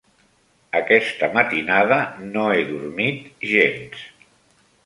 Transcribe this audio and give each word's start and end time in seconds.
Aquesta 0.79 1.29
matinada 1.35 2.01
no 2.31 2.49
he 2.57 2.65
dormit 2.73 3.31
gens. 3.55 4.07